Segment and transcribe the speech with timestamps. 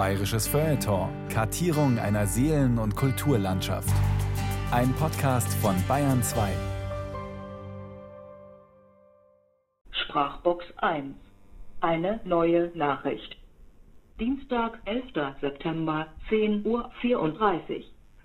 [0.00, 1.10] Bayerisches Feuilleton.
[1.28, 3.92] Kartierung einer Seelen- und Kulturlandschaft.
[4.72, 6.48] Ein Podcast von Bayern 2.
[9.92, 11.14] Sprachbox 1.
[11.82, 13.36] Eine neue Nachricht.
[14.18, 15.36] Dienstag, 11.
[15.42, 16.90] September, 10.34 Uhr.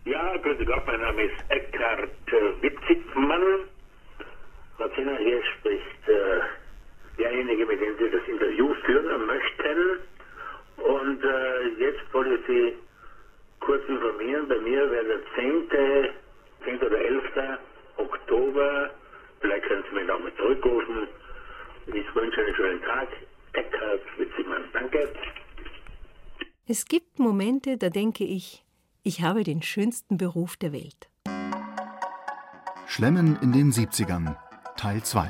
[0.06, 3.68] Ja, grüße Gott, mein Name ist Eckhard äh, Witzigmann.
[4.80, 10.15] Martina, hier spricht äh, derjenige, mit dem Sie das Interview führen möchten.
[10.78, 12.74] Und äh, jetzt wollte ich Sie
[13.60, 14.48] kurz informieren.
[14.48, 15.70] Bei mir wäre der 10.
[16.64, 16.80] 10.
[16.82, 17.24] oder 11.
[17.98, 18.90] Oktober.
[19.42, 21.08] Vielleicht können Sie mich nochmal zurückrufen.
[21.88, 23.08] Ich wünsche einen schönen Tag.
[23.54, 24.64] Eckhard Witzigmann.
[24.74, 25.10] Danke.
[26.68, 28.66] Es gibt Momente, da denke ich,
[29.04, 31.10] ich habe den schönsten Beruf der Welt.
[32.88, 34.36] Schlemmen in den 70ern,
[34.78, 35.28] Teil 2.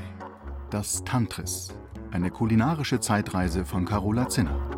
[0.72, 1.78] Das Tantris.
[2.12, 4.75] Eine kulinarische Zeitreise von Carola Zinner.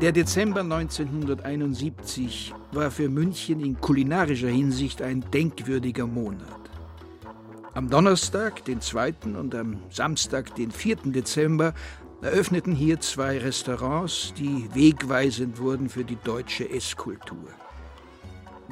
[0.00, 6.48] Der Dezember 1971 war für München in kulinarischer Hinsicht ein denkwürdiger Monat.
[7.74, 9.14] Am Donnerstag, den 2.
[9.38, 10.96] und am Samstag, den 4.
[11.06, 11.74] Dezember,
[12.22, 17.48] eröffneten hier zwei Restaurants, die wegweisend wurden für die deutsche Esskultur.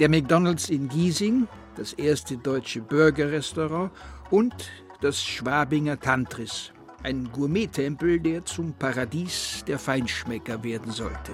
[0.00, 3.92] Der McDonald's in Giesing, das erste deutsche Burgerrestaurant,
[4.30, 4.54] und
[5.00, 6.72] das Schwabinger Tantris,
[7.02, 11.32] ein Gourmettempel, der zum Paradies der Feinschmecker werden sollte.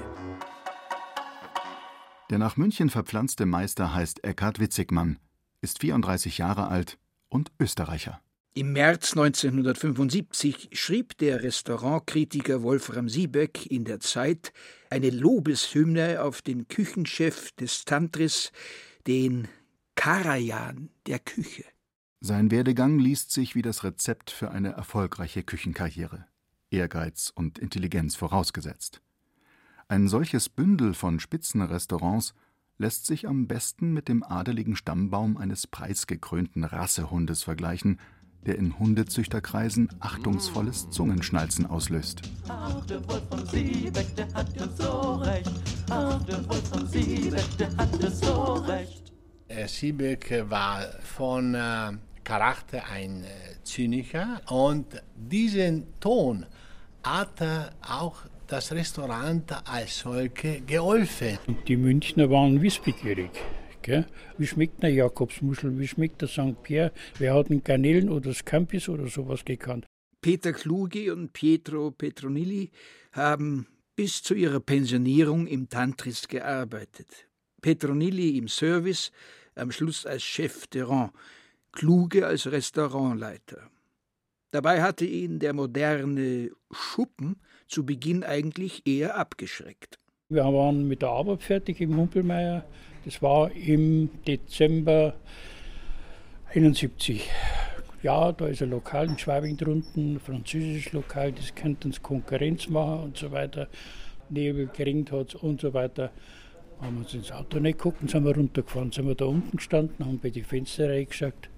[2.30, 5.18] Der nach München verpflanzte Meister heißt Eckhard Witzigmann,
[5.60, 8.20] ist 34 Jahre alt und Österreicher.
[8.54, 14.52] Im März 1975 schrieb der Restaurantkritiker Wolfram Siebeck in der Zeit
[14.90, 18.50] eine Lobeshymne auf den Küchenchef des Tantris,
[19.06, 19.48] den
[19.94, 21.64] Karajan der Küche.
[22.20, 26.26] Sein Werdegang liest sich wie das Rezept für eine erfolgreiche Küchenkarriere.
[26.68, 29.00] Ehrgeiz und Intelligenz vorausgesetzt.
[29.86, 32.34] Ein solches Bündel von Spitzenrestaurants
[32.76, 38.00] lässt sich am besten mit dem adeligen Stammbaum eines preisgekrönten Rassehundes vergleichen,
[38.44, 42.22] der in Hundezüchterkreisen achtungsvolles Zungenschnalzen auslöst.
[42.48, 45.52] Ach, der Wolf von Siebeck, der hat ja so recht.
[45.88, 49.12] Ach, der Wolf von Siebeck, der hat ja so recht.
[49.66, 51.92] Siebeck war von äh,
[52.28, 53.28] Charakter ein äh,
[53.64, 56.44] Zyniker und diesen Ton
[57.02, 58.16] hat er auch
[58.46, 61.38] das Restaurant als solche geholfen.
[61.66, 63.30] Die Münchner waren wissbegierig.
[63.80, 64.04] Gell?
[64.36, 65.78] Wie schmeckt eine Jakobsmuschel?
[65.78, 66.62] Wie schmeckt der St.
[66.62, 66.92] Pierre?
[67.18, 69.86] Wer hat einen Garnelen oder Scampis oder sowas gekannt?
[70.20, 72.70] Peter Kluge und Pietro Petronilli
[73.12, 77.26] haben bis zu ihrer Pensionierung im Tantris gearbeitet.
[77.62, 79.12] Petronilli im Service,
[79.54, 81.10] am Schluss als Chef de Rang,
[81.78, 83.70] Kluge als Restaurantleiter.
[84.50, 87.36] Dabei hatte ihn der moderne Schuppen
[87.68, 90.00] zu Beginn eigentlich eher abgeschreckt.
[90.28, 92.64] Wir waren mit der Arbeit fertig im Humpelmeier.
[93.04, 95.14] Das war im Dezember
[96.52, 97.30] 71.
[98.02, 102.68] Ja, da ist ein Lokal in Schwabing drunten, ein französisches Lokal, das könnte uns Konkurrenz
[102.68, 103.68] machen und so weiter.
[104.30, 106.10] Nebel geringt hat und so weiter.
[106.80, 108.90] Haben uns ins Auto nicht geguckt und sind wir runtergefahren.
[108.90, 111.48] Sind wir da unten gestanden, haben bei die Fenster reingeschaut.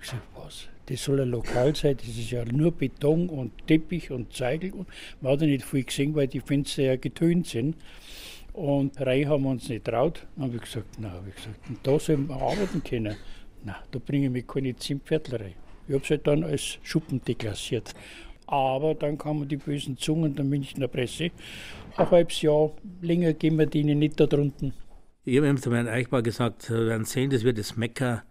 [0.00, 0.68] Ich gesagt, was?
[0.86, 4.72] Das soll ein Lokal sein, das ist ja nur Beton und Teppich und Zeigel.
[5.20, 7.76] Man hat ja nicht viel gesehen, weil die Fenster ja getönt sind.
[8.52, 10.26] Und rein haben wir uns nicht traut.
[10.36, 13.16] Dann habe ich gesagt, na, habe ich gesagt, und da sollen wir arbeiten können.
[13.64, 15.54] Na, da bringe ich mir keine Zimtviertel rein.
[15.88, 17.94] Ich habe es halt dann als Schuppen deklassiert.
[18.46, 21.30] Aber dann kamen die bösen Zungen der Münchner Presse.
[21.96, 24.74] Ein halbes Jahr länger gehen wir denen nicht da drunten.
[25.24, 28.22] Ich habe ihm zu Herrn Eichbau gesagt, wir werden sehen, das wird das Mekka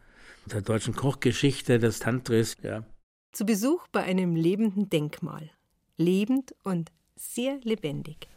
[0.45, 2.57] der deutschen Kochgeschichte des Tantris.
[2.61, 2.83] Ja.
[3.31, 5.49] Zu Besuch bei einem lebenden Denkmal.
[5.97, 8.27] Lebend und sehr lebendig.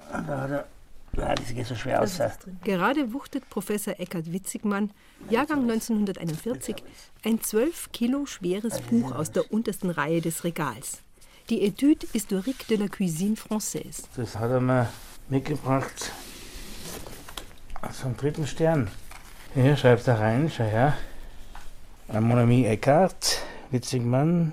[1.12, 2.19] das geht so schwer aus.
[2.65, 4.91] Gerade wuchtet Professor Eckhard Witzigmann,
[5.31, 6.77] Jahrgang 1941,
[7.25, 11.03] ein 12 Kilo schweres Buch aus der untersten Reihe des Regals.
[11.49, 14.03] Die Étude historique de la cuisine française.
[14.16, 14.89] Das hat er mir
[15.28, 16.10] mitgebracht
[17.92, 18.91] zum dritten Stern.
[19.54, 20.97] Hier schreibt er rein, schau her.
[22.13, 23.43] Mon ami Eckhart
[23.73, 24.53] Witzigmann,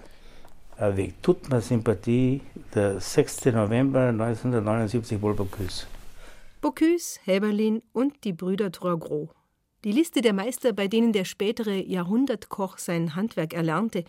[0.76, 2.42] avec toute ma sympathie,
[2.74, 3.46] der 6.
[3.54, 5.86] November 1979 wohl Bocuse.
[6.62, 9.30] Bocuse, Häberlin und die Brüder Troisgros.
[9.84, 14.04] Die Liste der Meister, bei denen der spätere Jahrhundertkoch sein Handwerk erlernte,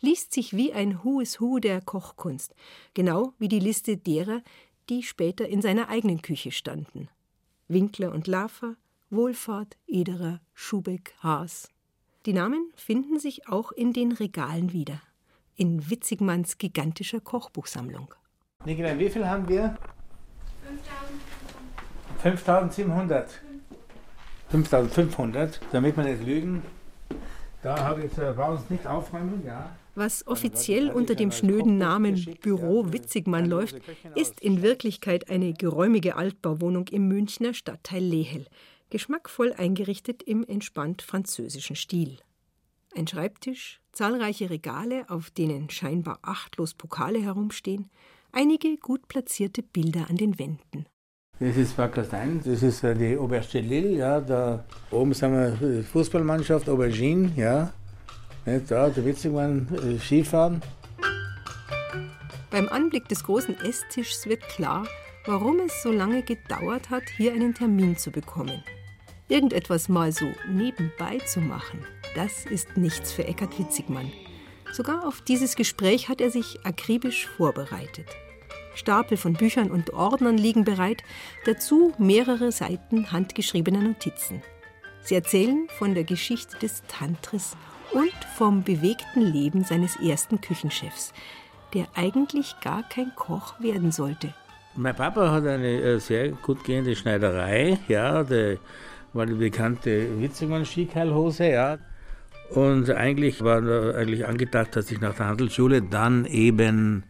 [0.00, 2.52] liest sich wie ein Who is Who der Kochkunst,
[2.94, 4.42] genau wie die Liste derer,
[4.88, 7.08] die später in seiner eigenen Küche standen.
[7.68, 8.74] Winkler und Lafer,
[9.08, 11.70] Wohlfahrt, Ederer, Schubeck, Haas.
[12.26, 15.00] Die Namen finden sich auch in den Regalen wieder,
[15.54, 18.12] in Witzigmanns gigantischer Kochbuchsammlung.
[18.64, 19.76] Nikolai, wie viel haben wir?
[22.22, 23.30] 5700.
[24.50, 26.62] 5500, damit wir nicht lügen.
[27.62, 28.34] Da habe ich, äh,
[28.68, 29.76] nicht aufräumen, ja.
[29.94, 33.80] Was offiziell unter dem schnöden Namen Büro Witzigmann läuft,
[34.14, 38.46] ist in Wirklichkeit eine geräumige Altbauwohnung im Münchner Stadtteil Lehel,
[38.90, 42.18] geschmackvoll eingerichtet im entspannt französischen Stil.
[42.96, 47.90] Ein Schreibtisch, zahlreiche Regale, auf denen scheinbar achtlos Pokale herumstehen,
[48.32, 50.86] einige gut platzierte Bilder an den Wänden.
[51.40, 55.82] Das ist Wackerstein, das ist äh, die Oberste Lille, ja, da oben sind wir die
[55.84, 57.72] Fußballmannschaft, Aubergine, ja.
[58.66, 60.62] Da, der Witzigmann, äh, Skifahren.
[62.50, 64.86] Beim Anblick des großen Esstischs wird klar,
[65.26, 68.64] warum es so lange gedauert hat, hier einen Termin zu bekommen.
[69.28, 71.84] Irgendetwas mal so nebenbei zu machen,
[72.14, 74.10] das ist nichts für Eckart Witzigmann.
[74.72, 78.06] Sogar auf dieses Gespräch hat er sich akribisch vorbereitet.
[78.74, 81.02] Stapel von Büchern und Ordnern liegen bereit,
[81.44, 84.42] dazu mehrere Seiten handgeschriebener Notizen.
[85.02, 87.56] Sie erzählen von der Geschichte des Tantris
[87.92, 91.12] und vom bewegten Leben seines ersten Küchenchefs,
[91.74, 94.32] der eigentlich gar kein Koch werden sollte.
[94.74, 98.58] Mein Papa hat eine äh, sehr gut gehende Schneiderei, ja, der
[99.18, 101.78] war die bekannte Witzigmann-Skikeilhose, ja.
[102.50, 103.58] Und eigentlich war
[103.94, 107.02] eigentlich angedacht, dass ich nach der Handelsschule dann eben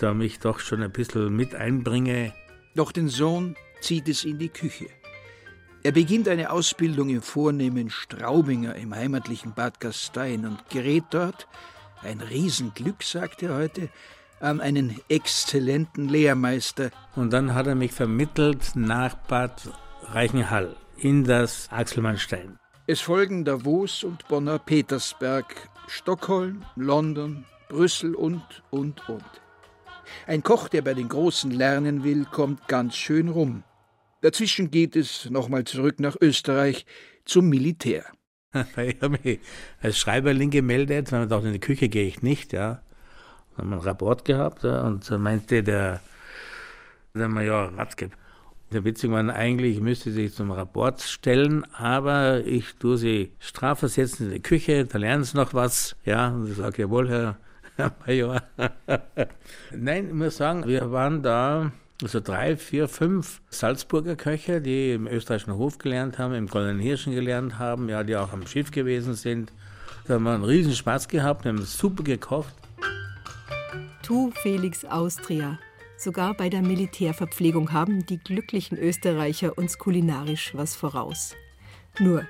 [0.00, 2.34] da mich doch schon ein bisschen mit einbringe.
[2.74, 4.88] Doch den Sohn zieht es in die Küche.
[5.84, 11.46] Er beginnt eine Ausbildung im vornehmen Straubinger im heimatlichen Bad Gastein und gerät dort,
[12.02, 13.88] ein Riesenglück, sagt er heute,
[14.40, 16.90] an einen exzellenten Lehrmeister.
[17.14, 19.70] Und dann hat er mich vermittelt nach Bad
[20.08, 22.58] Reichenhall in das Axelmannstein.
[22.86, 29.24] Es folgen Davos und Bonner Petersberg, Stockholm, London, Brüssel und, und, und.
[30.26, 33.64] Ein Koch, der bei den Großen lernen will, kommt ganz schön rum.
[34.20, 36.86] Dazwischen geht es nochmal zurück nach Österreich
[37.24, 38.04] zum Militär.
[38.76, 39.40] Ich habe mich
[39.82, 42.82] als Schreiberling gemeldet, weil man dachte, in die Küche gehe ich nicht, ja.
[43.56, 46.00] Dann haben wir einen Rapport gehabt ja, und dann meinte der,
[47.14, 48.10] der Major Watzke,
[48.72, 54.42] der Witzigmann eigentlich müsste sich zum Rapport stellen, aber ich tue sie strafversetzen in die
[54.42, 56.28] Küche, da lernen sie noch was, ja.
[56.28, 57.36] Und ich sage, jawohl, Herr
[57.76, 58.42] Herr Major.
[59.72, 61.72] Nein, ich muss sagen, wir waren da
[62.02, 67.14] also drei, vier, fünf Salzburger Köche, die im österreichischen Hof gelernt haben, im Goldenen Hirschen
[67.14, 69.52] gelernt haben, ja, die auch am Schiff gewesen sind.
[70.06, 72.54] Da haben wir einen riesen Spaß gehabt, haben super gekocht.
[74.02, 75.58] Tu Felix Austria.
[75.98, 81.34] Sogar bei der Militärverpflegung haben die glücklichen Österreicher uns kulinarisch was voraus.
[81.98, 82.26] Nur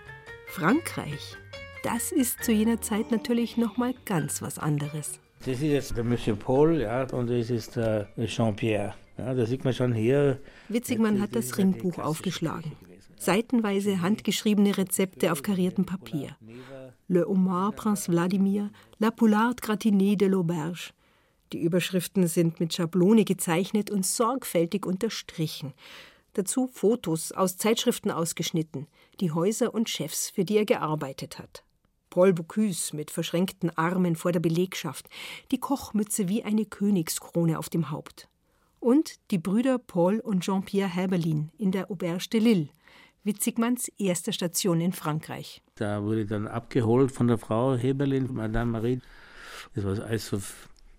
[0.47, 1.37] Frankreich,
[1.83, 5.21] das ist zu jener Zeit natürlich noch mal ganz was anderes.
[5.41, 8.95] Das ist jetzt der Monsieur Paul ja, und das ist der Jean-Pierre.
[9.19, 10.39] Ja, da sieht man schon hier.
[10.69, 12.73] Witzigmann hat das Ringbuch aufgeschlagen.
[13.19, 16.37] Seitenweise handgeschriebene Rezepte auf kariertem Papier.
[17.09, 20.93] Le Homard Prince Vladimir, La Poularde gratinée de l'Auberge.
[21.53, 25.73] Die Überschriften sind mit Schablone gezeichnet und sorgfältig unterstrichen.
[26.33, 28.87] Dazu Fotos aus Zeitschriften ausgeschnitten,
[29.21, 31.65] die Häuser und Chefs, für die er gearbeitet hat.
[32.11, 35.09] Paul Bocuse mit verschränkten Armen vor der Belegschaft,
[35.51, 38.29] die Kochmütze wie eine Königskrone auf dem Haupt.
[38.81, 42.69] Und die Brüder Paul und Jean-Pierre Heberlin in der Auberge de Lille,
[43.25, 45.61] Witzigmanns erste Station in Frankreich.
[45.75, 49.01] Da wurde dann abgeholt von der Frau Heberlin, Madame Marie.
[49.75, 50.39] Es war so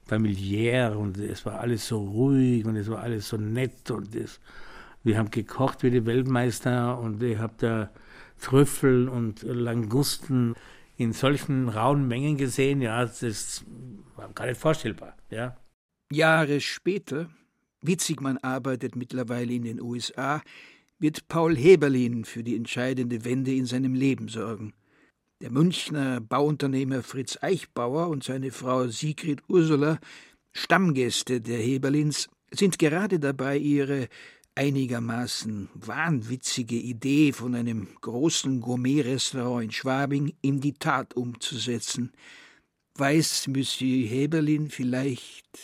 [0.07, 4.39] familiär und es war alles so ruhig und es war alles so nett und es,
[5.03, 7.91] wir haben gekocht wie die Weltmeister und ich habe da
[8.39, 10.55] Trüffel und Langusten
[10.95, 13.63] in solchen rauen Mengen gesehen, ja, das
[14.15, 15.55] war gar nicht vorstellbar, ja.
[16.11, 17.29] Jahre später,
[17.81, 20.41] Witzigmann arbeitet mittlerweile in den USA,
[20.99, 24.73] wird Paul Heberlin für die entscheidende Wende in seinem Leben sorgen.
[25.39, 29.99] Der Münchner Bauunternehmer Fritz Eichbauer und seine Frau Sigrid Ursula,
[30.51, 34.07] Stammgäste der Heberlins, sind gerade dabei, ihre
[34.55, 42.13] einigermaßen wahnwitzige Idee von einem großen Gourmet-Restaurant in Schwabing in die Tat umzusetzen.
[42.95, 45.59] Weiß Monsieur Heberlin vielleicht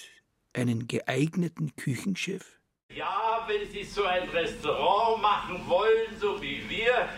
[0.54, 2.60] einen geeigneten Küchenchef?
[2.96, 7.10] Ja, wenn Sie so ein Restaurant machen wollen, so wie wir,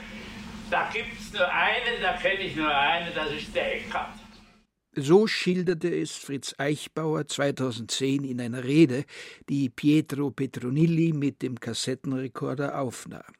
[0.69, 4.13] da gibt's nur einen, da kenne ich nur einen, das ist der Eckart.
[4.97, 9.03] So schilderte es Fritz Eichbauer 2010 in einer Rede,
[9.49, 13.33] die Pietro Petronilli mit dem Kassettenrekorder aufnahm.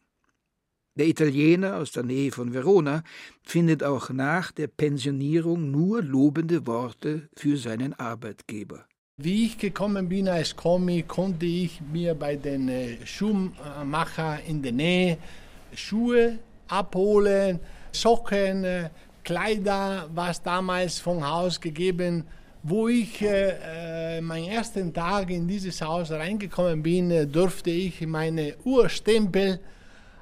[0.98, 3.04] Der Italiener aus der Nähe von Verona
[3.44, 8.86] findet auch nach der Pensionierung nur lobende Worte für seinen Arbeitgeber.
[9.18, 14.74] Wie ich gekommen bin als Kommi, konnte ich mir bei den äh, Schuhmacher in der
[14.74, 15.18] Nähe
[15.74, 17.60] Schuhe abholen,
[17.92, 18.90] Socken, äh,
[19.24, 22.24] Kleider, was damals vom Haus gegeben.
[22.64, 28.56] Wo ich äh, meinen ersten Tag in dieses Haus reingekommen bin, äh, durfte ich meine
[28.64, 29.60] Urstempel,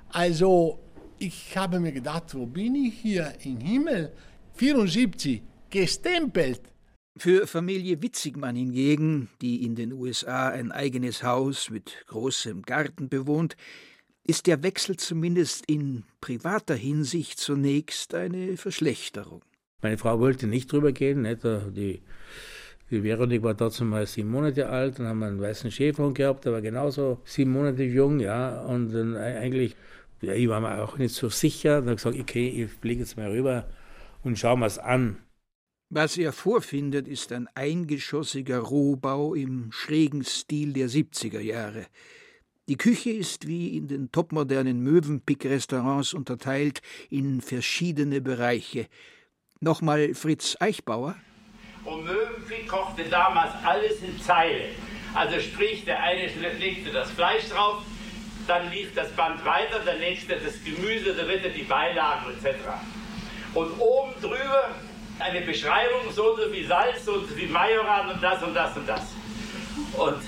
[0.09, 0.79] also
[1.19, 4.11] ich habe mir gedacht, wo bin ich hier im Himmel?
[4.55, 6.61] 74, gestempelt.
[7.15, 13.55] Für Familie Witzigmann hingegen, die in den USA ein eigenes Haus mit großem Garten bewohnt,
[14.25, 19.41] ist der Wechsel zumindest in privater Hinsicht zunächst eine Verschlechterung.
[19.81, 21.23] Meine Frau wollte nicht drüber gehen.
[21.23, 21.43] Nicht?
[21.43, 22.01] Die,
[22.89, 26.45] die Veronik war dazu mal sieben Monate alt, dann haben wir einen weißen Schäferhund gehabt,
[26.45, 29.75] der war genauso sieben Monate jung, ja, und dann eigentlich,
[30.21, 33.01] ja, ich war mir auch nicht so sicher, dann habe ich gesagt, okay, ich fliege
[33.01, 33.67] jetzt mal rüber
[34.23, 35.17] und schauen wir es an.
[35.89, 41.85] Was er vorfindet, ist ein eingeschossiger Rohbau im schrägen Stil der 70er Jahre.
[42.69, 48.87] Die Küche ist wie in den topmodernen Möwenpick-Restaurants unterteilt in verschiedene Bereiche.
[49.59, 51.17] Nochmal Fritz Eichbauer.
[51.83, 54.69] Und Möwenpick kochte damals alles in Zeile.
[55.13, 56.27] Also sprich, der eine
[56.57, 57.83] legte das Fleisch drauf,
[58.47, 62.55] dann lief das Band weiter, der nächste das Gemüse, der dritte die Beilagen etc.
[63.53, 64.73] Und oben drüber
[65.19, 68.87] eine Beschreibung, so und so wie Salz, und wie Majoran und das und das und
[68.87, 69.01] das.
[69.97, 70.23] Und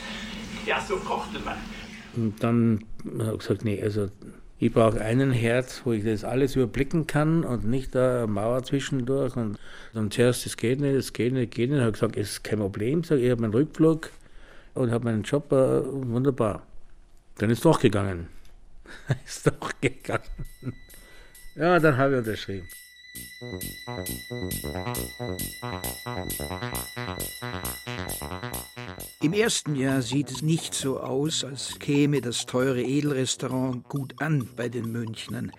[0.66, 1.75] ja, so kochte man.
[2.16, 2.84] Und dann
[3.20, 4.10] habe ich gesagt, nee, also
[4.58, 8.64] ich brauche einen Herd, wo ich das alles überblicken kann und nicht da eine Mauer
[8.64, 9.36] zwischendurch.
[9.36, 9.60] Und
[9.94, 11.80] dann zuerst, das geht nicht, das geht nicht, geht nicht.
[11.80, 13.02] Ich habe gesagt, es ist kein Problem.
[13.04, 14.10] Ich, ich habe meinen Rückflug
[14.74, 16.66] und habe meinen Job, äh, wunderbar.
[17.38, 18.28] Dann ist doch gegangen.
[19.26, 20.24] ist doch gegangen.
[21.56, 22.68] Ja, dann habe ich unterschrieben.
[29.22, 34.48] Im ersten Jahr sieht es nicht so aus, als käme das teure Edelrestaurant gut an
[34.56, 35.52] bei den Münchnern.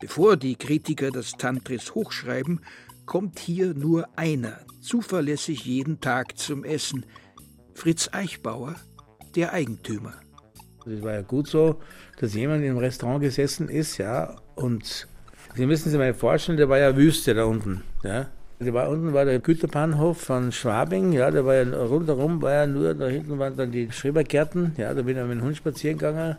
[0.00, 2.60] Bevor die Kritiker das Tantris hochschreiben,
[3.04, 7.04] kommt hier nur einer, zuverlässig jeden Tag zum Essen.
[7.74, 8.76] Fritz Eichbauer,
[9.34, 10.14] der Eigentümer.
[10.86, 11.80] Es war ja gut so,
[12.18, 15.06] dass jemand im Restaurant gesessen ist, ja, und
[15.54, 17.82] Sie müssen sich mal vorstellen, der war ja Wüste da unten.
[18.04, 18.26] Ja.
[18.58, 22.66] Da war unten war der Güterbahnhof von Schwabing, ja, da war ja rundherum war ja
[22.66, 25.96] nur, da hinten waren dann die Schrebergärten, ja, da bin ich mit dem Hund spazieren
[25.96, 26.36] gegangen.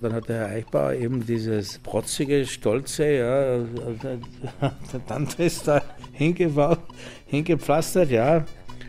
[0.00, 3.58] Dann hat der Herr Eichbauer eben dieses protzige, stolze, ja,
[4.92, 6.80] der Tante ist da hingebaut,
[7.26, 8.44] hingepflastert, ja.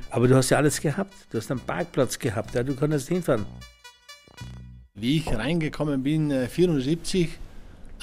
[0.10, 1.14] Aber du hast ja alles gehabt.
[1.30, 3.46] Du hast einen Parkplatz gehabt, ja, du konntest hinfahren.
[4.96, 7.38] Wie ich reingekommen bin, 74,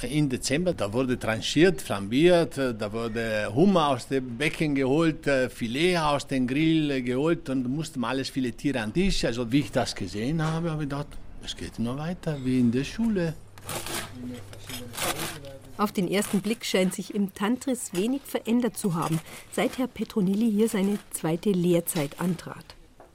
[0.02, 6.26] im Dezember, da wurde tranchiert, flambiert, da wurde Hummer aus dem Becken geholt, Filet aus
[6.26, 9.24] dem Grill geholt und mussten alles viele Tiere an den Tisch.
[9.24, 11.06] Also wie ich das gesehen habe, habe ich gedacht,
[11.44, 13.34] es geht nur weiter wie in der Schule.
[15.76, 19.20] Auf den ersten Blick scheint sich im Tantris wenig verändert zu haben,
[19.52, 22.64] seit Herr Petronilli hier seine zweite Lehrzeit antrat.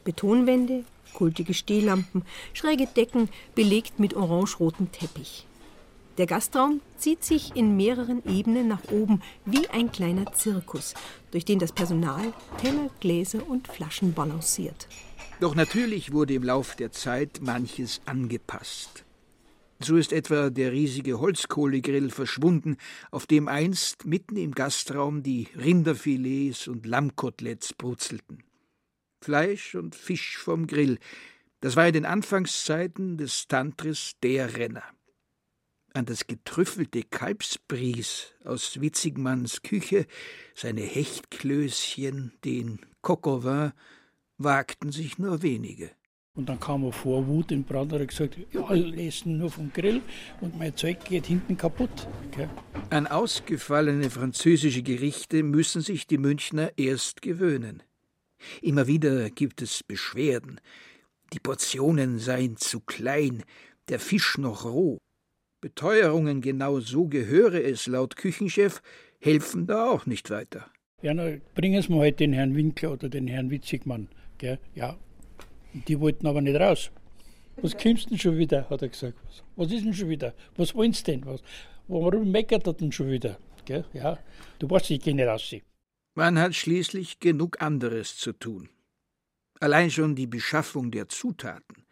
[0.04, 0.84] Betonwände,
[1.14, 5.46] kultige Stehlampen, schräge Decken, belegt mit orangerotem Teppich.
[6.20, 10.94] Der Gastraum zieht sich in mehreren Ebenen nach oben wie ein kleiner Zirkus,
[11.32, 14.90] durch den das Personal Teller, Gläser und Flaschen balanciert.
[15.40, 19.06] Doch natürlich wurde im Lauf der Zeit manches angepasst.
[19.80, 22.76] So ist etwa der riesige Holzkohlegrill verschwunden,
[23.12, 28.44] auf dem einst mitten im Gastraum die Rinderfilets und Lammkoteletts brutzelten.
[29.22, 31.00] Fleisch und Fisch vom Grill,
[31.62, 34.84] das war in den Anfangszeiten des Tantris der Renner
[35.94, 40.06] an das getrüffelte Kalbsbries aus Witzigmanns Küche,
[40.56, 43.26] seine Hechtklößchen, den Coq
[44.38, 45.92] wagten sich nur wenige.
[46.36, 49.52] Und dann kam er vor Wut in Brand und hat gesagt, ja, ich essen nur
[49.52, 50.02] vom Grill
[50.40, 52.08] und mein Zeug geht hinten kaputt.
[52.28, 52.48] Okay.
[52.92, 57.84] An ausgefallene französische Gerichte müssen sich die Münchner erst gewöhnen.
[58.62, 60.62] Immer wieder gibt es Beschwerden.
[61.34, 63.44] Die Portionen seien zu klein,
[63.90, 65.00] der Fisch noch roh.
[65.62, 68.82] Beteuerungen, genau so gehöre es laut Küchenchef,
[69.20, 70.72] helfen da auch nicht weiter.
[71.02, 74.10] Ja, na, bringen Sie mal halt den Herrn Winkler oder den Herrn Witzigmann.
[74.38, 74.60] Gell?
[74.76, 74.98] Ja,
[75.74, 76.92] die wollten aber nicht raus.
[77.62, 79.18] Was kommst denn schon wieder, hat er gesagt.
[79.56, 80.34] Was ist denn schon wieder?
[80.56, 81.26] Was wollen Sie denn?
[81.26, 81.42] Was?
[81.88, 83.38] Warum meckert er denn schon wieder?
[83.66, 83.86] Gell?
[83.94, 84.18] Ja,
[84.60, 85.56] du weißt, ich gehe nicht raus.
[86.16, 88.70] Man hat schließlich genug anderes zu tun.
[89.60, 91.86] Allein schon die Beschaffung der Zutaten.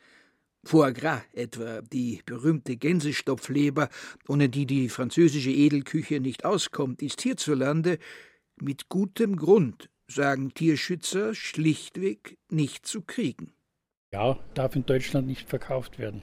[0.67, 3.87] Foie Gras etwa, die berühmte Gänsestopfleber,
[4.27, 7.99] ohne die die französische Edelküche nicht auskommt, ist hierzulande
[8.59, 13.51] mit gutem Grund sagen Tierschützer, schlichtweg nicht zu kriegen.
[14.13, 16.21] Ja, darf in Deutschland nicht verkauft werden.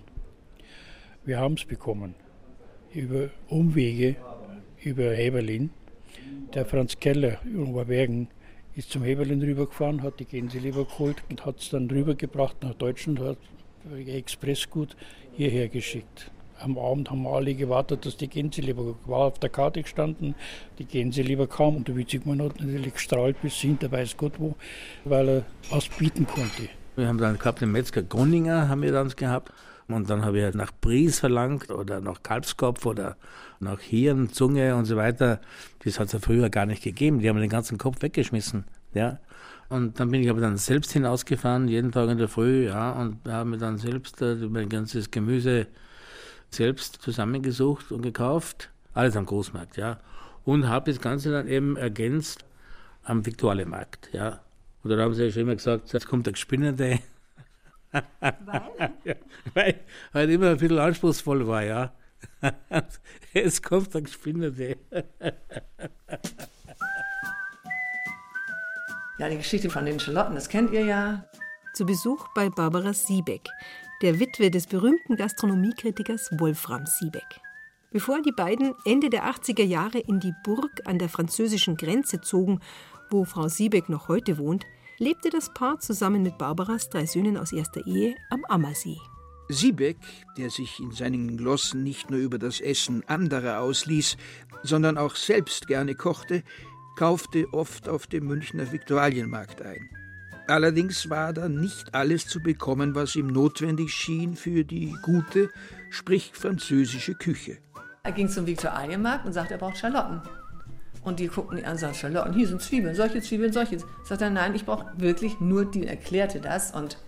[1.24, 2.14] Wir haben es bekommen.
[2.92, 4.16] Über Umwege,
[4.82, 5.70] über Heberlin.
[6.54, 8.28] Der Franz Keller in Oberbergen
[8.74, 13.20] ist zum Heberlin rübergefahren, hat die Gänseleber geholt und hat es dann rübergebracht nach Deutschland,
[13.20, 13.38] hat
[14.06, 14.96] Expressgut
[15.36, 16.30] hierher geschickt.
[16.60, 20.34] Am Abend haben alle gewartet, dass die Gänseleber war auf der Karte gestanden.
[20.78, 24.54] Die Gänseleber kam und der Witzigmann hat natürlich gestrahlt bis hinter weiß Gott wo,
[25.04, 26.68] weil er was bieten konnte.
[26.96, 29.52] Wir haben dann gehabt den Metzger Grunninger, haben wir dann gehabt.
[29.88, 33.16] Und dann habe ich halt nach Bries verlangt oder nach Kalbskopf oder
[33.60, 35.40] nach Hirn, Zunge und so weiter.
[35.84, 37.18] Das hat es ja früher gar nicht gegeben.
[37.18, 38.64] Die haben den ganzen Kopf weggeschmissen.
[38.94, 39.18] Ja.
[39.74, 43.18] Und dann bin ich aber dann selbst hinausgefahren, jeden Tag in der Früh, ja, und
[43.26, 45.66] habe mir dann selbst äh, mein ganzes Gemüse
[46.48, 48.70] selbst zusammengesucht und gekauft.
[48.92, 49.98] Alles am Großmarkt, ja.
[50.44, 52.44] Und habe das Ganze dann eben ergänzt
[53.02, 54.42] am Viktualienmarkt, ja.
[54.84, 57.00] Und dann haben sie ja schon immer gesagt, jetzt kommt der Gespinnerte.
[57.90, 58.00] Weil?
[59.04, 59.14] ja,
[59.54, 59.80] weil
[60.12, 61.92] halt immer ein bisschen anspruchsvoll war, ja.
[63.32, 64.76] Jetzt kommt der Gespinnerte.
[69.24, 71.24] ja, die Geschichte von den Schalotten, das kennt ihr ja.
[71.72, 73.48] Zu Besuch bei Barbara Siebeck,
[74.02, 77.40] der Witwe des berühmten Gastronomiekritikers Wolfram Siebeck.
[77.90, 82.60] Bevor die beiden Ende der 80er Jahre in die Burg an der französischen Grenze zogen,
[83.10, 84.66] wo Frau Siebeck noch heute wohnt,
[84.98, 88.98] lebte das Paar zusammen mit Barbaras drei Söhnen aus erster Ehe am Ammersee.
[89.48, 89.98] Siebeck,
[90.36, 94.16] der sich in seinen Glossen nicht nur über das Essen anderer ausließ,
[94.62, 96.42] sondern auch selbst gerne kochte,
[96.96, 99.88] kaufte oft auf dem Münchner Viktualienmarkt ein.
[100.46, 105.48] Allerdings war da nicht alles zu bekommen, was ihm notwendig schien für die gute,
[105.90, 107.58] sprich französische Küche.
[108.02, 110.20] Er ging zum Viktualienmarkt und sagte, er braucht Schalotten.
[111.02, 113.78] Und die guckten ihn an und sagten, Charlotte, hier sind Zwiebeln, solche Zwiebeln, solche.
[114.04, 115.86] Sagt er, nein, ich brauche wirklich nur die.
[115.86, 116.98] Erklärte das und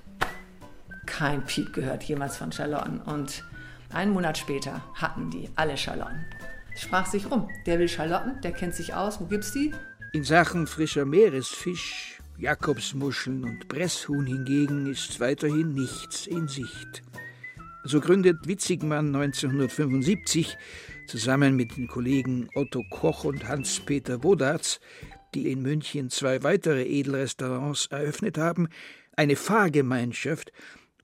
[1.07, 3.01] kein Piep gehört jemals von Charlotten.
[3.01, 3.45] Und
[3.91, 6.25] einen Monat später hatten die alle Charlotten.
[6.77, 9.73] Sprach sich rum, der will Charlotten, der kennt sich aus, wo gibt's die?
[10.13, 17.03] In Sachen frischer Meeresfisch, Jakobsmuscheln und Presshuhn hingegen ist weiterhin nichts in Sicht.
[17.85, 20.59] So gründet Witzigmann 1975
[21.07, 24.81] zusammen mit den Kollegen Otto Koch und Hans-Peter Wodarz,
[25.35, 28.69] die in München zwei weitere Edelrestaurants eröffnet haben,
[29.17, 30.53] eine Fahrgemeinschaft,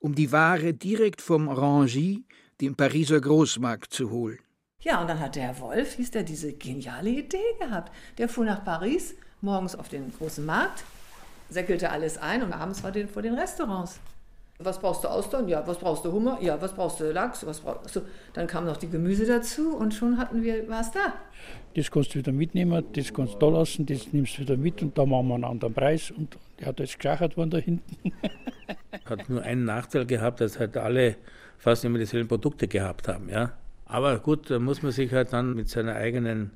[0.00, 2.24] um die Ware direkt vom Rangy,
[2.60, 4.38] dem Pariser Großmarkt, zu holen.
[4.82, 7.92] Ja, und dann hat der Herr Wolf, hieß der, diese geniale Idee gehabt.
[8.18, 10.84] Der fuhr nach Paris, morgens auf den großen Markt,
[11.48, 14.00] säckelte alles ein und abends war den vor den Restaurants.
[14.58, 15.48] Was brauchst du Austern?
[15.48, 15.66] Ja.
[15.66, 16.38] Was brauchst du Hummer?
[16.40, 16.60] Ja.
[16.60, 17.44] Was brauchst du Lachs?
[17.46, 18.00] Was brauchst du?
[18.32, 21.14] Dann kam noch die Gemüse dazu und schon hatten wir was da.
[21.74, 24.82] Das kannst du wieder mitnehmen, das kannst du da lassen, das nimmst du wieder mit
[24.82, 26.10] und da machen wir einen anderen Preis.
[26.10, 28.12] Und der hat jetzt geschachert worden da hinten.
[29.04, 31.16] hat nur einen Nachteil gehabt, dass halt alle
[31.58, 33.52] fast immer dieselben Produkte gehabt haben, ja.
[33.92, 36.52] Aber gut, da muss man sich halt dann mit seiner eigenen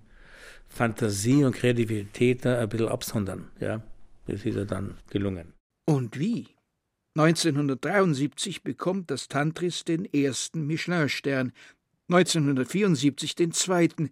[0.68, 3.82] Fantasie und Kreativität ein bisschen absondern, ja.
[4.26, 5.52] Das ist ja dann gelungen.
[5.84, 6.48] Und wie?
[7.14, 11.52] 1973 bekommt das Tantris den ersten Michelin-Stern,
[12.08, 14.08] 1974 den zweiten.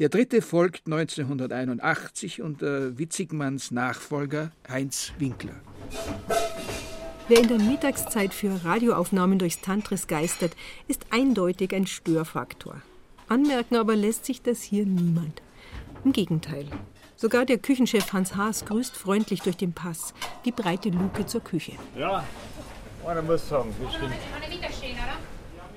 [0.00, 5.60] Der dritte folgt 1981 unter Witzigmanns Nachfolger Heinz Winkler.
[7.26, 10.52] Wer in der Mittagszeit für Radioaufnahmen durchs Tantris geistert,
[10.88, 12.82] ist eindeutig ein Störfaktor.
[13.28, 15.40] Anmerken aber lässt sich das hier niemand.
[16.04, 16.66] Im Gegenteil.
[17.16, 20.12] Sogar der Küchenchef Hans Haas grüßt freundlich durch den Pass,
[20.44, 21.72] die breite Luke zur Küche.
[21.96, 22.24] Ja,
[23.02, 24.12] oder muss sagen, bestimmt.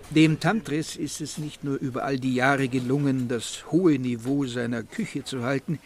[0.09, 4.83] Dem Tantris ist es nicht nur über all die Jahre gelungen, das hohe Niveau seiner
[4.83, 5.79] Küche zu halten,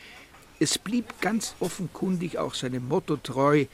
[0.62, 3.66] es blieb ganz offenkundig auch seinem Motto treu,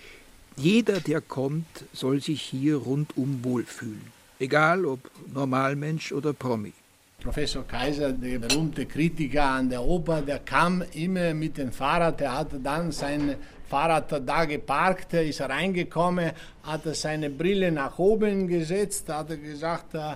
[0.58, 5.00] jeder, der kommt, soll sich hier rundum wohlfühlen, egal ob
[5.34, 6.74] Normalmensch oder Promi.
[7.20, 12.38] Professor Kaiser, der berühmte Kritiker an der Oper, der kam immer mit dem Fahrrad, der
[12.38, 13.36] hatte dann sein
[13.68, 16.32] Fahrrad da geparkt, ist reingekommen,
[16.64, 20.16] hat seine Brille nach oben gesetzt, hat gesagt, äh,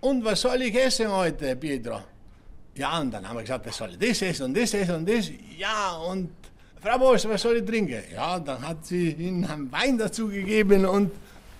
[0.00, 2.00] und was soll ich essen heute, Pietro?
[2.76, 5.30] Ja, und dann haben wir gesagt, ich soll das essen und das essen und das.
[5.58, 6.30] Ja, und
[6.80, 8.02] Frau Bosch, was soll ich trinken?
[8.12, 11.10] Ja, dann hat sie ihm einen Wein dazu gegeben und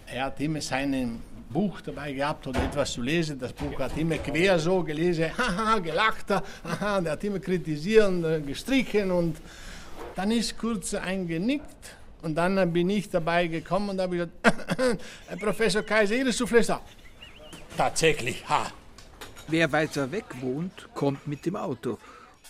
[0.06, 3.38] er hat immer seinen Buch dabei gehabt oder etwas zu lesen.
[3.38, 8.40] Das Buch hat immer quer so gelesen, haha, gelacht, haha, der hat immer kritisiert, äh,
[8.40, 9.36] gestrichen und
[10.14, 14.32] dann ist kurz eingenickt und dann bin ich dabei gekommen und habe gesagt,
[15.28, 16.80] Herr Professor Kaiser, Ihre Soufflé da.
[17.76, 18.66] Tatsächlich, ha.
[19.48, 21.98] Wer weiter weg wohnt, kommt mit dem Auto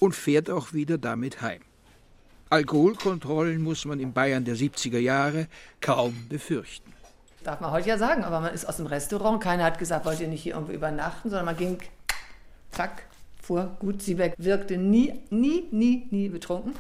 [0.01, 1.61] und fährt auch wieder damit heim.
[2.49, 5.49] Alkoholkontrollen muss man in Bayern der 70er Jahre
[5.81, 6.93] kaum befürchten.
[7.43, 9.43] Darf man heute ja sagen, aber man ist aus dem Restaurant.
[9.43, 11.79] Keiner hat gesagt, wollt ihr nicht hier irgendwo übernachten, sondern man ging,
[12.71, 13.05] zack,
[13.43, 13.77] fuhr.
[13.81, 16.75] Gut, Siebeck wirkte nie, nie, nie, nie betrunken.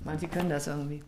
[0.00, 1.02] Manche können das irgendwie.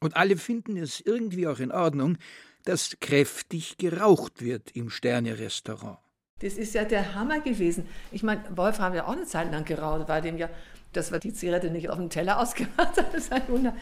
[0.00, 2.18] Und alle finden es irgendwie auch in Ordnung,
[2.64, 5.98] dass kräftig geraucht wird im Sterne-Restaurant.
[6.40, 7.88] Das ist ja der Hammer gewesen.
[8.12, 10.50] Ich meine, Wolf haben ja auch eine Zeit lang geraucht, war dem ja,
[10.96, 13.06] dass wir die Zigarette nicht auf dem Teller ausgemacht haben.
[13.12, 13.74] Das ist ein Wunder.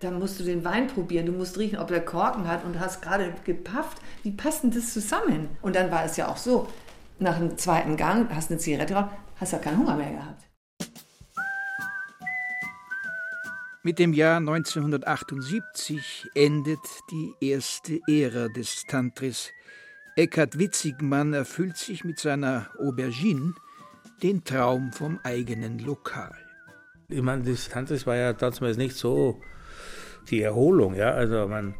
[0.00, 3.02] Dann musst du den Wein probieren, du musst riechen, ob der Korken hat und hast
[3.02, 3.98] gerade gepafft.
[4.22, 5.48] Wie passt denn das zusammen?
[5.60, 6.68] Und dann war es ja auch so,
[7.18, 10.44] nach dem zweiten Gang hast du eine Zigarette geraucht, hast ja keinen Hunger mehr gehabt.
[13.82, 16.78] Mit dem Jahr 1978 endet
[17.10, 19.50] die erste Ära des Tantris.
[20.14, 23.54] Eckhard Witzigmann erfüllt sich mit seiner Aubergine
[24.22, 26.47] den Traum vom eigenen Lokal.
[27.10, 29.40] Ich meine, das Tantris war ja damals nicht so
[30.28, 31.12] die Erholung, ja.
[31.12, 31.74] Also man,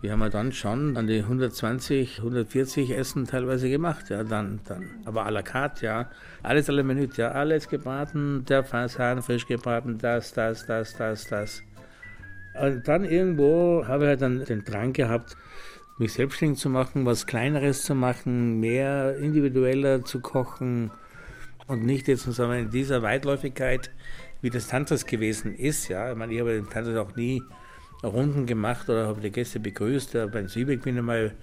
[0.00, 4.88] wir haben ja dann schon an die 120, 140 Essen teilweise gemacht, ja, dann, dann.
[5.04, 6.10] Aber à la carte, ja.
[6.42, 7.32] Alles la minute, ja.
[7.32, 11.62] Alles gebraten, der Fasan frisch gebraten, das, das, das, das, das.
[12.58, 15.36] Und dann irgendwo habe ich halt dann den Drang gehabt,
[15.98, 20.90] mich selbstständig zu machen, was Kleineres zu machen, mehr individueller zu kochen
[21.66, 23.90] und nicht jetzt in dieser Weitläufigkeit,
[24.42, 25.88] wie das Tantras gewesen ist.
[25.88, 27.42] Ja, ich meine, ich habe den Tantras auch nie
[28.02, 30.14] Runden gemacht oder habe die Gäste begrüßt.
[30.14, 31.34] Ja, beim Siebeck bin ich mal,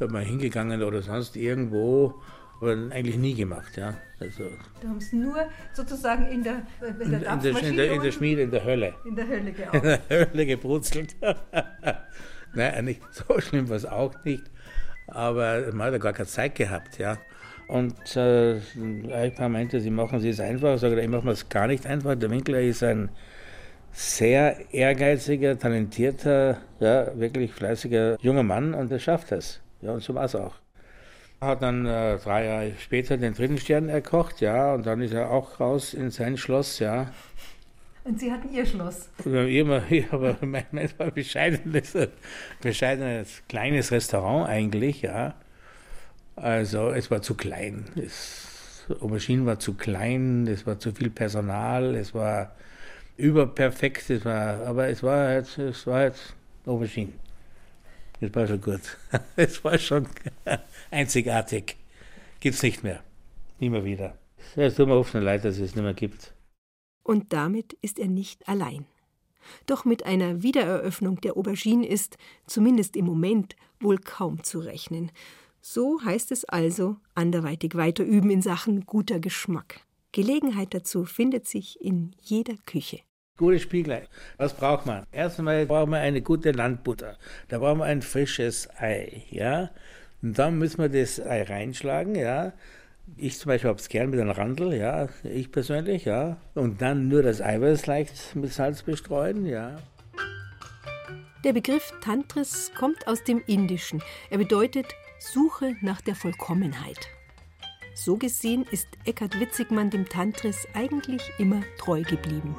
[0.00, 2.20] mal hingegangen oder sonst irgendwo,
[2.60, 3.76] aber eigentlich nie gemacht.
[3.76, 3.94] Ja.
[4.18, 4.44] Also,
[4.80, 5.36] du hast nur
[5.74, 8.94] sozusagen in der, in der, in, der, in, der, in der Schmiede, in der Hölle.
[9.04, 10.00] In der Hölle gearbeitet.
[10.08, 11.16] In der Hölle gebrutzelt.
[12.54, 14.44] Nein, nicht so schlimm war es auch nicht,
[15.08, 16.98] aber man hat ja gar keine Zeit gehabt.
[16.98, 17.18] Ja.
[17.68, 18.60] Und äh,
[19.12, 20.74] ein paar meinte, sie machen es einfach.
[20.74, 22.14] Ich sage, ich mache es gar nicht einfach.
[22.14, 23.08] Der Winkler ist ein
[23.92, 29.60] sehr ehrgeiziger, talentierter, ja, wirklich fleißiger junger Mann und er schafft es.
[29.80, 30.54] Ja, und so war es auch.
[31.40, 35.12] Er hat dann äh, drei Jahre später den dritten Stern erkocht, ja, und dann ist
[35.12, 37.10] er auch raus in sein Schloss, ja.
[38.04, 39.08] Und Sie hatten Ihr Schloss?
[39.24, 41.96] Immer, aber mein, mein war bescheidenes,
[42.60, 45.34] bescheidenes kleines Restaurant eigentlich, ja.
[46.36, 47.86] Also es war zu klein.
[47.96, 52.54] Das Aubergine war zu klein, es war zu viel Personal, es war
[53.16, 56.34] überperfekt, es war, aber es war halt, es war halt
[56.66, 57.12] Aubergine.
[58.20, 58.80] Es war schon gut.
[59.36, 60.06] Es war schon
[60.90, 61.76] einzigartig.
[62.40, 63.02] Gibt es nicht mehr.
[63.58, 64.16] Immer wieder.
[64.54, 66.32] Es tut mir oft leid, dass es nicht mehr gibt.
[67.02, 68.86] Und damit ist er nicht allein.
[69.66, 75.12] Doch mit einer Wiedereröffnung der Aubergine ist, zumindest im Moment, wohl kaum zu rechnen.
[75.68, 79.80] So heißt es also, anderweitig weiter üben in Sachen guter Geschmack.
[80.12, 83.00] Gelegenheit dazu findet sich in jeder Küche.
[83.36, 84.06] Gute Spiegelei.
[84.36, 85.08] Was braucht man?
[85.10, 87.18] Erstmal brauchen wir eine gute Landbutter.
[87.48, 89.70] Da brauchen wir ein frisches Ei, ja.
[90.22, 92.52] Und dann müssen wir das Ei reinschlagen, ja.
[93.16, 95.08] Ich zum Beispiel habe es gern mit einem Randel, ja.
[95.24, 96.36] Ich persönlich, ja.
[96.54, 99.78] Und dann nur das Eiweiß leicht mit Salz bestreuen, ja.
[101.42, 104.00] Der Begriff Tantris kommt aus dem Indischen.
[104.30, 104.86] Er bedeutet
[105.18, 107.08] Suche nach der Vollkommenheit.
[107.94, 112.54] So gesehen ist Eckhard Witzigmann dem Tantris eigentlich immer treu geblieben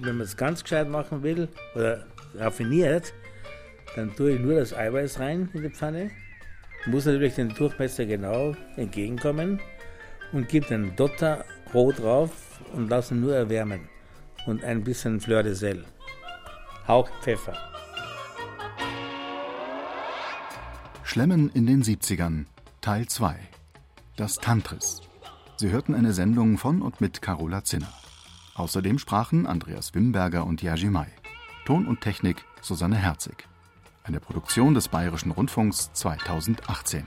[0.00, 3.12] wenn man es ganz gescheit machen will oder raffiniert,
[3.96, 6.10] dann tue ich nur das Eiweiß rein in die Pfanne,
[6.86, 9.60] muss natürlich den Durchmesser genau entgegenkommen
[10.32, 13.88] und gebe den Dotter roh drauf und lasse ihn nur erwärmen
[14.46, 15.84] und ein bisschen Fleur de Sel.
[16.86, 17.77] Hauch Pfeffer.
[21.08, 22.44] Schlemmen in den 70ern,
[22.82, 23.34] Teil 2.
[24.16, 25.00] Das Tantris.
[25.56, 27.90] Sie hörten eine Sendung von und mit Carola Zinner.
[28.56, 31.06] Außerdem sprachen Andreas Wimberger und May.
[31.64, 33.48] Ton und Technik Susanne Herzig.
[34.04, 37.06] Eine Produktion des Bayerischen Rundfunks 2018.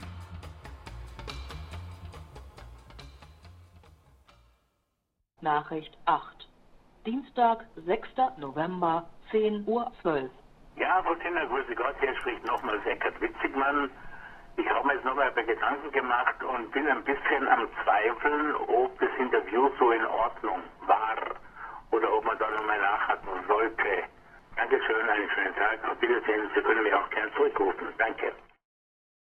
[5.42, 6.48] Nachricht 8.
[7.06, 8.08] Dienstag, 6.
[8.40, 10.30] November, 10.12 Uhr.
[10.76, 13.90] Ja, Frau Tinner, grüße Gott, hier spricht nochmals Eckert Witzigmann.
[14.56, 18.54] Ich habe mir jetzt nochmal ein paar Gedanken gemacht und bin ein bisschen am Zweifeln,
[18.56, 21.16] ob das Interview so in Ordnung war
[21.90, 24.04] oder ob man da nochmal nachhaken sollte.
[24.56, 25.84] Dankeschön, einen schönen Tag.
[25.90, 26.50] Auf Wiedersehen.
[26.54, 27.88] Sie können mich auch gern zurückrufen.
[27.98, 28.32] Danke.